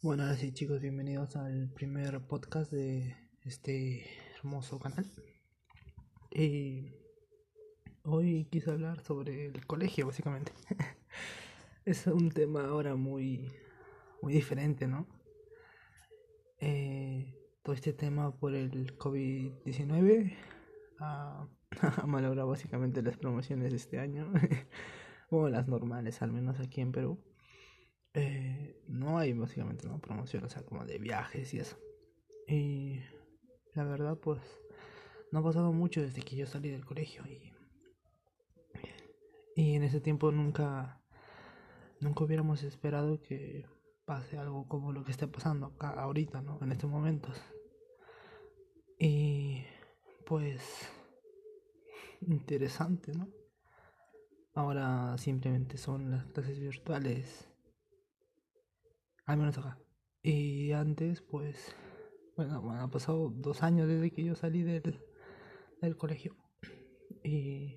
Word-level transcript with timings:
Bueno, 0.00 0.22
ahora 0.22 0.36
sí 0.36 0.52
chicos, 0.52 0.80
bienvenidos 0.80 1.34
al 1.34 1.70
primer 1.70 2.20
podcast 2.20 2.70
de 2.70 3.16
este 3.44 4.06
hermoso 4.36 4.78
canal. 4.78 5.04
Y 6.30 6.94
hoy 8.04 8.44
quise 8.44 8.70
hablar 8.70 9.00
sobre 9.00 9.46
el 9.46 9.66
colegio, 9.66 10.06
básicamente. 10.06 10.52
es 11.84 12.06
un 12.06 12.30
tema 12.30 12.66
ahora 12.68 12.94
muy, 12.94 13.50
muy 14.22 14.34
diferente, 14.34 14.86
¿no? 14.86 15.08
Eh, 16.60 17.34
todo 17.64 17.74
este 17.74 17.92
tema 17.92 18.38
por 18.38 18.54
el 18.54 18.96
COVID-19 18.96 20.32
ha, 21.00 21.48
ha 22.02 22.06
malogrado 22.06 22.46
básicamente 22.46 23.02
las 23.02 23.16
promociones 23.16 23.72
de 23.72 23.76
este 23.76 23.98
año. 23.98 24.32
o 25.30 25.48
las 25.48 25.66
normales, 25.66 26.22
al 26.22 26.30
menos 26.30 26.60
aquí 26.60 26.82
en 26.82 26.92
Perú. 26.92 27.18
Eh, 28.18 28.82
no 28.88 29.18
hay 29.18 29.32
básicamente 29.32 29.86
una 29.86 29.98
promoción, 29.98 30.44
o 30.44 30.48
sea, 30.48 30.62
como 30.62 30.84
de 30.84 30.98
viajes 30.98 31.52
y 31.54 31.58
eso. 31.58 31.76
Y 32.46 33.00
la 33.74 33.84
verdad, 33.84 34.18
pues, 34.18 34.40
no 35.30 35.40
ha 35.40 35.42
pasado 35.42 35.72
mucho 35.72 36.00
desde 36.00 36.22
que 36.22 36.36
yo 36.36 36.46
salí 36.46 36.70
del 36.70 36.84
colegio 36.84 37.22
y, 37.26 37.52
y 39.54 39.74
en 39.74 39.82
ese 39.82 40.00
tiempo 40.00 40.32
nunca, 40.32 41.00
nunca 42.00 42.24
hubiéramos 42.24 42.62
esperado 42.62 43.20
que 43.20 43.66
pase 44.04 44.38
algo 44.38 44.66
como 44.66 44.92
lo 44.92 45.04
que 45.04 45.10
está 45.12 45.26
pasando 45.26 45.66
acá 45.66 45.90
ahorita, 45.90 46.40
¿no? 46.40 46.58
En 46.62 46.72
estos 46.72 46.90
momentos. 46.90 47.36
Y 48.98 49.62
pues, 50.26 50.90
interesante, 52.22 53.12
¿no? 53.12 53.28
Ahora 54.54 55.16
simplemente 55.18 55.76
son 55.76 56.10
las 56.10 56.24
clases 56.26 56.58
virtuales 56.58 57.48
al 59.28 59.36
menos 59.36 59.58
acá. 59.58 59.78
Y 60.22 60.72
antes, 60.72 61.20
pues, 61.20 61.74
bueno, 62.34 62.62
bueno, 62.62 62.80
ha 62.80 62.90
pasado 62.90 63.28
dos 63.28 63.62
años 63.62 63.86
desde 63.86 64.10
que 64.10 64.24
yo 64.24 64.34
salí 64.34 64.62
del, 64.62 65.04
del 65.82 65.96
colegio. 65.98 66.34
Y 67.22 67.76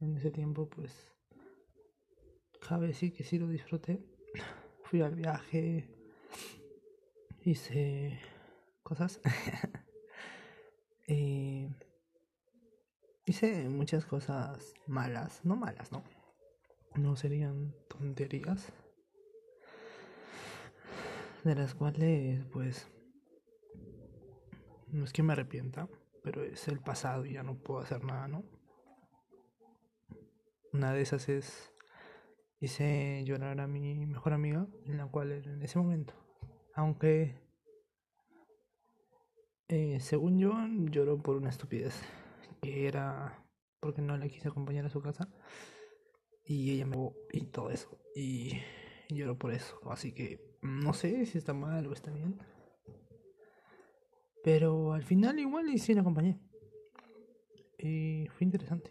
en 0.00 0.16
ese 0.16 0.30
tiempo, 0.30 0.66
pues, 0.66 1.14
cabe 2.66 2.88
decir 2.88 3.12
que 3.12 3.22
sí 3.22 3.38
lo 3.38 3.48
disfruté. 3.48 4.02
Fui 4.84 5.02
al 5.02 5.14
viaje, 5.14 5.90
hice 7.42 8.18
cosas. 8.82 9.20
y 11.06 11.68
hice 13.26 13.68
muchas 13.68 14.06
cosas 14.06 14.72
malas, 14.86 15.44
no 15.44 15.54
malas, 15.54 15.92
¿no? 15.92 16.02
No 16.94 17.14
serían 17.14 17.74
tonterías 17.90 18.72
de 21.46 21.54
las 21.54 21.76
cuales 21.76 22.44
pues 22.46 22.90
no 24.88 25.04
es 25.04 25.12
que 25.12 25.22
me 25.22 25.32
arrepienta, 25.32 25.88
pero 26.24 26.42
es 26.42 26.66
el 26.66 26.80
pasado 26.80 27.24
y 27.24 27.34
ya 27.34 27.44
no 27.44 27.56
puedo 27.56 27.80
hacer 27.80 28.02
nada, 28.02 28.26
¿no? 28.26 28.44
Una 30.72 30.92
de 30.92 31.02
esas 31.02 31.28
es 31.28 31.72
hice 32.58 33.22
llorar 33.24 33.60
a 33.60 33.68
mi 33.68 34.06
mejor 34.06 34.32
amiga, 34.32 34.66
en 34.86 34.96
la 34.96 35.06
cual 35.06 35.30
en 35.30 35.62
ese 35.62 35.78
momento, 35.78 36.14
aunque 36.74 37.36
eh, 39.68 40.00
según 40.00 40.40
yo 40.40 40.52
lloró 40.90 41.22
por 41.22 41.36
una 41.36 41.50
estupidez, 41.50 42.02
que 42.60 42.88
era 42.88 43.46
porque 43.78 44.02
no 44.02 44.16
le 44.16 44.28
quise 44.30 44.48
acompañar 44.48 44.86
a 44.86 44.90
su 44.90 45.00
casa 45.00 45.28
y 46.44 46.72
ella 46.72 46.86
me 46.86 46.96
y 47.32 47.42
todo 47.46 47.70
eso 47.70 47.96
y 48.16 48.58
lloró 49.10 49.38
por 49.38 49.52
eso, 49.52 49.78
así 49.92 50.12
que 50.12 50.55
no 50.66 50.92
sé 50.92 51.24
si 51.26 51.38
está 51.38 51.54
mal 51.54 51.86
o 51.86 51.92
está 51.92 52.10
bien. 52.10 52.38
Pero 54.42 54.92
al 54.92 55.02
final 55.02 55.38
igual 55.38 55.68
y 55.68 55.78
sí 55.78 55.94
la 55.94 56.02
acompañé. 56.02 56.40
Y 57.78 58.26
fue 58.28 58.44
interesante. 58.44 58.90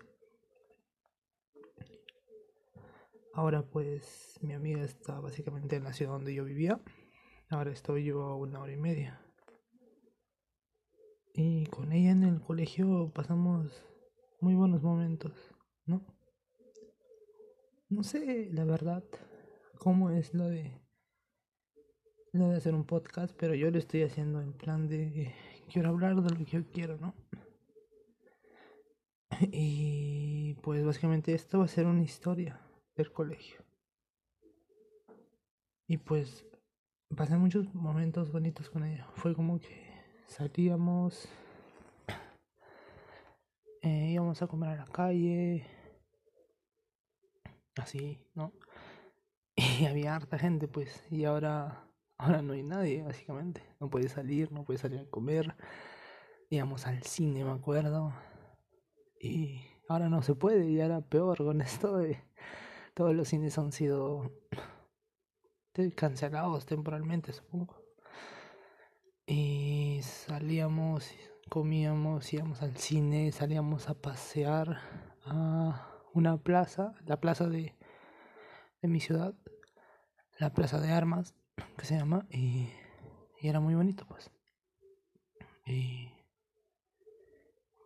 Ahora 3.33 3.63
pues 3.63 4.39
mi 4.41 4.53
amiga 4.53 4.83
está 4.83 5.19
básicamente 5.19 5.75
en 5.75 5.83
la 5.83 5.94
ciudad 5.94 6.13
donde 6.13 6.33
yo 6.33 6.45
vivía. 6.45 6.81
Ahora 7.50 7.72
estoy 7.72 8.05
yo 8.05 8.23
a 8.23 8.35
una 8.35 8.61
hora 8.61 8.73
y 8.73 8.77
media. 8.77 9.21
Y 11.33 11.66
con 11.66 11.91
ella 11.91 12.11
en 12.11 12.23
el 12.23 12.39
colegio 12.39 13.11
pasamos 13.13 13.83
muy 14.39 14.55
buenos 14.55 14.81
momentos, 14.81 15.33
¿no? 15.85 16.05
No 17.89 18.03
sé, 18.03 18.50
la 18.51 18.63
verdad, 18.63 19.03
cómo 19.77 20.11
es 20.11 20.33
lo 20.33 20.47
de 20.47 20.84
de 22.35 22.57
hacer 22.57 22.75
un 22.75 22.84
podcast, 22.84 23.34
pero 23.38 23.56
yo 23.56 23.72
lo 23.72 23.78
estoy 23.78 24.03
haciendo 24.03 24.41
en 24.41 24.51
plan 24.51 24.90
de 24.90 25.34
quiero 25.72 25.90
hablar 25.90 26.16
de 26.16 26.29
lo 26.29 26.38
que 26.38 26.51
yo 26.51 26.63
quiero, 26.72 26.97
¿no? 26.97 27.13
Y 29.41 30.53
pues 30.56 30.85
básicamente 30.85 31.34
esto 31.34 31.59
va 31.59 31.66
a 31.66 31.69
ser 31.69 31.85
una 31.85 32.03
historia 32.03 32.59
del 32.95 33.12
colegio. 33.12 33.63
Y 35.88 35.97
pues 35.97 36.45
pasé 37.16 37.38
muchos 37.38 37.74
momentos 37.74 38.31
bonitos 38.31 38.69
con 38.69 38.84
ella. 38.84 39.07
Fue 39.16 39.34
como 39.34 39.59
que 39.59 39.94
salíamos, 40.28 41.29
eh, 43.81 44.09
íbamos 44.12 44.41
a 44.41 44.47
comer 44.47 44.69
a 44.72 44.75
la 44.75 44.85
calle, 44.88 45.66
así, 47.78 48.19
¿no? 48.34 48.51
Y 49.79 49.85
había 49.85 50.16
harta 50.16 50.38
gente, 50.38 50.68
pues, 50.68 51.01
y 51.09 51.24
ahora 51.24 51.84
Ahora 52.17 52.41
no 52.41 52.53
hay 52.53 52.63
nadie, 52.63 53.03
básicamente. 53.03 53.61
No 53.79 53.89
puedes 53.89 54.13
salir, 54.13 54.51
no 54.51 54.63
puedes 54.63 54.81
salir 54.81 54.99
a 54.99 55.09
comer. 55.09 55.55
Íbamos 56.49 56.87
al 56.87 57.03
cine, 57.03 57.43
me 57.43 57.51
acuerdo. 57.51 58.13
Y 59.19 59.61
ahora 59.89 60.09
no 60.09 60.21
se 60.21 60.35
puede, 60.35 60.69
y 60.69 60.79
ahora 60.81 61.01
peor 61.01 61.37
con 61.37 61.61
esto 61.61 61.97
de 61.97 62.23
todos 62.93 63.13
los 63.15 63.27
cines 63.27 63.57
han 63.57 63.71
sido 63.71 64.31
cancelados 65.95 66.65
temporalmente, 66.65 67.33
supongo. 67.33 67.75
Y 69.27 69.99
salíamos, 70.03 71.11
comíamos, 71.49 72.31
íbamos 72.33 72.61
al 72.61 72.77
cine, 72.77 73.31
salíamos 73.31 73.89
a 73.89 73.95
pasear 73.95 74.79
a 75.25 76.01
una 76.13 76.37
plaza, 76.37 76.93
la 77.05 77.19
plaza 77.19 77.49
de, 77.49 77.75
de 78.81 78.87
mi 78.87 78.99
ciudad, 78.99 79.33
la 80.39 80.53
plaza 80.53 80.79
de 80.79 80.91
armas 80.91 81.35
que 81.77 81.85
se 81.85 81.97
llama 81.97 82.25
y, 82.31 82.69
era 83.41 83.59
muy 83.59 83.75
bonito 83.75 84.05
pues. 84.07 84.31
Y 85.66 86.09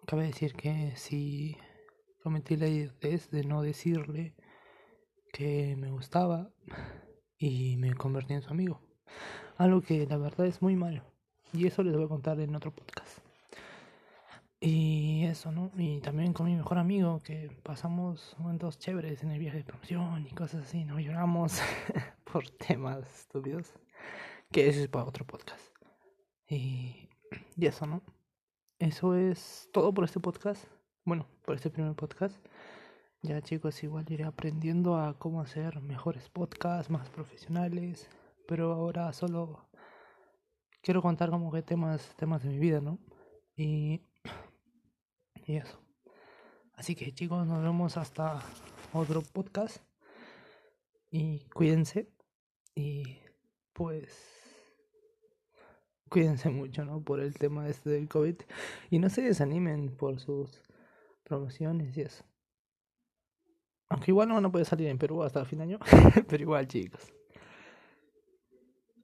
cabe 0.06 0.28
decir 0.28 0.53
que 0.53 0.94
si 0.96 1.57
cometí 2.24 2.56
la 2.56 2.68
idiotez 2.68 3.29
de 3.29 3.44
no 3.44 3.62
decirle 3.62 4.35
que 5.34 5.75
me 5.78 5.91
gustaba 5.91 6.52
y 7.38 7.78
me 7.78 7.94
convertí 7.96 8.34
en 8.34 8.41
su 8.41 8.52
amigo. 8.52 8.81
Algo 9.58 9.81
que 9.81 10.06
la 10.06 10.18
verdad 10.18 10.46
es 10.46 10.62
muy 10.62 10.75
malo 10.75 11.03
y 11.52 11.68
eso 11.68 11.84
les 11.84 11.96
voy 11.96 12.06
a 12.06 12.09
contar 12.09 12.40
en 12.40 12.56
otro 12.56 12.74
podcast 12.74 13.09
y 14.62 15.24
eso, 15.25 15.52
¿no? 15.52 15.72
Y 15.78 16.02
también 16.02 16.34
con 16.34 16.46
mi 16.46 16.56
mejor 16.56 16.80
amigo, 16.80 17.22
que 17.24 17.50
pasamos 17.64 18.36
momentos 18.38 18.78
chéveres 18.78 19.24
en 19.24 19.31
el 19.31 19.40
viaje 19.40 19.59
de 19.59 19.64
promoción 19.64 20.28
y 20.28 20.31
cosas 20.31 20.66
así, 20.66 20.84
¿no? 20.84 21.00
Lloramos 21.00 21.62
por 22.31 22.50
temas 22.50 23.08
estúpidos. 23.22 23.74
Que 24.52 24.68
ese 24.68 24.84
es 24.84 24.88
para 24.90 25.06
otro 25.06 25.25
podcast. 25.25 25.64
Y, 26.47 27.09
y 27.56 27.66
eso, 27.68 27.86
¿no? 27.86 28.02
Eso 28.80 29.16
es 29.16 29.70
todo 29.72 29.94
por 29.94 30.03
este 30.03 30.20
podcast. 30.20 30.66
Bueno, 31.06 31.28
por 31.46 31.56
este 31.56 31.70
primer 31.70 31.96
podcast. 31.96 32.36
Ya 33.22 33.41
chicos, 33.41 33.81
igual 33.84 34.06
iré 34.09 34.26
aprendiendo 34.26 34.97
a 34.97 35.18
cómo 35.18 35.41
hacer 35.41 35.81
mejores 35.81 36.30
podcasts, 36.30 36.90
más 36.90 37.09
profesionales. 37.09 38.09
Pero 38.47 38.74
ahora 38.74 39.14
solo 39.14 39.70
quiero 40.82 41.02
contar 41.02 41.29
como 41.29 41.52
que 41.52 41.61
temas, 41.61 42.14
temas 42.17 42.44
de 42.44 42.50
mi 42.50 42.59
vida, 42.59 42.82
¿no? 42.82 43.00
Y 43.56 44.09
y 45.49 45.57
eso. 45.57 45.81
Así 46.73 46.96
que 46.96 47.11
chicos, 47.11 47.46
nos 47.47 47.63
vemos 47.63 47.97
hasta 47.97 48.40
otro 48.93 49.23
podcast. 49.23 49.78
Y 51.09 51.40
cuídense. 51.49 52.13
Y 52.75 53.17
pues 53.73 54.16
cuídense 56.07 56.49
mucho, 56.49 56.85
¿no? 56.85 57.01
Por 57.03 57.19
el 57.19 57.34
tema 57.34 57.67
este 57.67 57.90
del 57.90 58.07
COVID. 58.07 58.35
Y 58.91 58.99
no 58.99 59.09
se 59.09 59.23
desanimen 59.23 59.97
por 59.97 60.19
sus 60.19 60.61
promociones 61.23 61.97
y 61.97 62.01
eso. 62.01 62.23
Aunque 63.90 64.11
igual 64.11 64.29
no 64.29 64.35
van 64.35 64.46
a 64.46 64.51
poder 64.51 64.67
salir 64.67 64.87
en 64.87 64.99
Perú 64.99 65.23
hasta 65.23 65.40
el 65.40 65.47
fin 65.47 65.57
de 65.59 65.63
año. 65.63 65.79
Pero 66.29 66.43
igual, 66.43 66.67
chicos. 66.67 67.11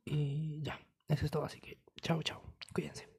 Y 0.05 0.61
ya, 0.61 0.79
eso 1.07 1.25
es 1.25 1.31
todo. 1.31 1.43
Así 1.43 1.59
que, 1.59 1.79
chao, 2.03 2.21
chao. 2.21 2.39
Cuídense. 2.71 3.14